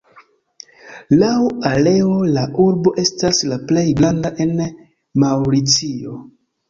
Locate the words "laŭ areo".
1.23-2.15